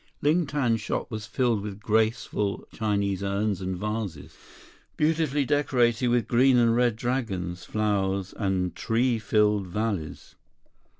Ling 0.23 0.47
Tang's 0.47 0.81
shop 0.81 1.11
was 1.11 1.27
filled 1.27 1.61
with 1.61 1.79
graceful 1.79 2.67
Chinese 2.73 3.21
urns 3.21 3.61
and 3.61 3.77
vases, 3.77 4.35
beautifully 4.97 5.45
decorated 5.45 6.07
with 6.07 6.27
green 6.27 6.57
and 6.57 6.75
red 6.75 6.95
dragons, 6.95 7.65
flowers, 7.65 8.33
and 8.33 8.75
tree 8.75 9.19
filled 9.19 9.67
valleys. 9.67 10.33